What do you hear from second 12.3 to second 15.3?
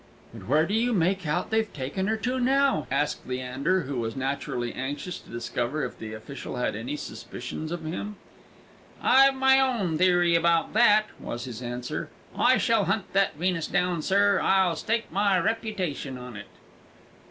"I shall hunt that Venus down, sir; I'll stake